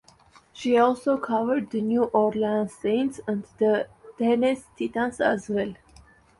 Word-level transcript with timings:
She 0.51 0.79
also 0.79 1.15
covered 1.17 1.69
the 1.69 1.79
New 1.79 2.05
Orleans 2.05 2.73
Saints 2.73 3.21
and 3.27 3.43
the 3.59 3.87
Tennessee 4.17 4.87
Titans 4.89 5.21
as 5.21 5.47
well. 5.47 5.75